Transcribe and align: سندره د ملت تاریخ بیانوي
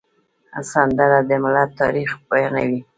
سندره 0.71 1.19
د 1.29 1.31
ملت 1.43 1.69
تاریخ 1.81 2.09
بیانوي 2.29 2.79